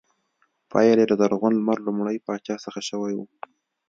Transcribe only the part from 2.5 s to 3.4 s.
څخه شوی و